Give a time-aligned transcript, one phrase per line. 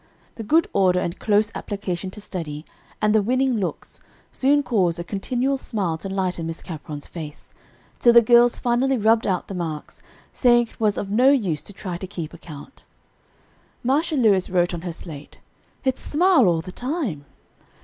[0.33, 2.65] The good order and close application to study,
[3.03, 7.53] and the winning looks, soon caused a continual smile to lighten Miss Capron's face,
[7.99, 10.01] till the girls finally rubbed out the marks,
[10.33, 12.83] saying it was of no use to try to keep account.
[13.83, 15.37] Marcia Lewis wrote on her slate,
[15.85, 17.25] "It's smile all the time."